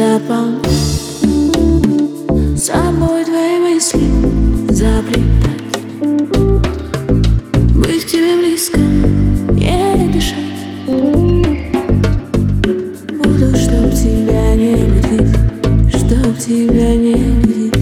[0.00, 0.56] Заполни
[2.56, 4.08] собой твои мысли
[4.70, 5.58] Заплетай
[7.74, 10.62] Быть к тебе близко Не дышать.
[13.26, 15.36] Буду, чтоб тебя не видеть,
[15.90, 17.74] Чтоб тебя не видеть.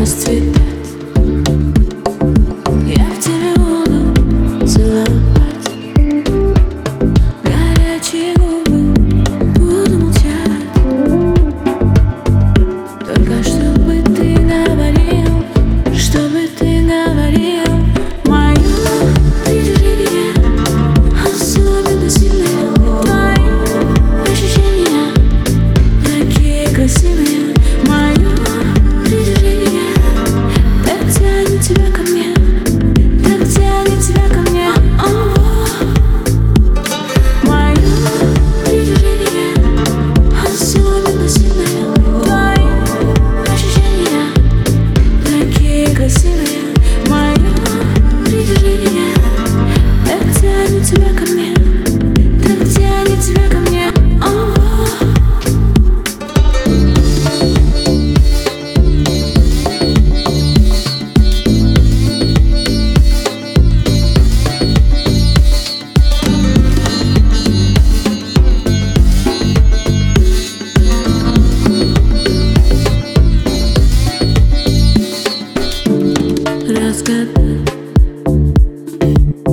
[0.00, 0.61] Расцветать.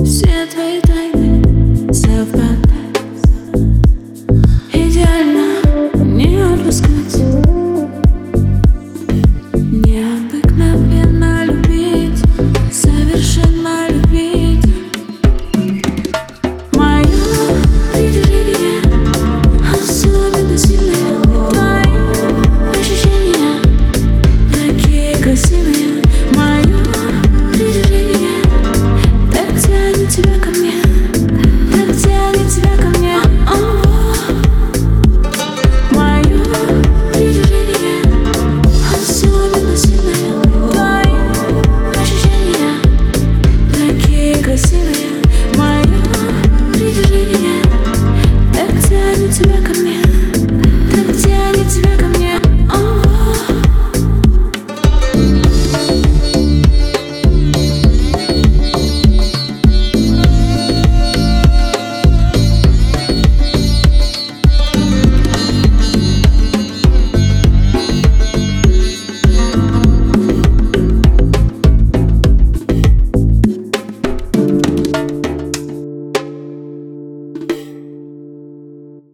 [0.04, 0.39] 谢